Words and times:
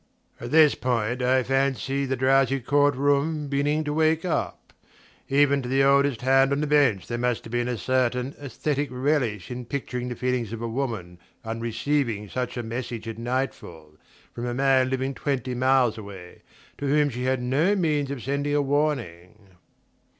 At 0.39 0.49
this 0.49 0.73
point 0.73 1.21
I 1.21 1.43
fancy 1.43 2.07
the 2.07 2.15
drowsy 2.15 2.59
courtroom 2.59 3.47
beginning 3.49 3.83
to 3.83 3.93
wake 3.93 4.25
up. 4.25 4.73
Even 5.29 5.61
to 5.61 5.69
the 5.69 5.83
oldest 5.83 6.21
hand 6.23 6.51
on 6.51 6.59
the 6.59 6.65
bench 6.65 7.05
there 7.05 7.19
must 7.19 7.45
have 7.45 7.51
been 7.51 7.67
a 7.67 7.77
certain 7.77 8.33
aesthetic 8.41 8.87
relish 8.91 9.51
in 9.51 9.63
picturing 9.63 10.09
the 10.09 10.15
feelings 10.15 10.53
of 10.53 10.61
a 10.63 10.67
woman 10.67 11.19
on 11.45 11.59
receiving 11.59 12.27
such 12.27 12.57
a 12.57 12.63
message 12.63 13.07
at 13.07 13.19
night 13.19 13.53
fall 13.53 13.91
from 14.33 14.47
a 14.47 14.55
man 14.55 14.89
living 14.89 15.13
twenty 15.13 15.53
miles 15.53 15.99
away, 15.99 16.41
to 16.79 16.87
whom 16.87 17.09
she 17.11 17.25
had 17.25 17.39
no 17.39 17.75
means 17.75 18.09
of 18.09 18.23
sending 18.23 18.55
a 18.55 18.61
warning... 18.63 19.49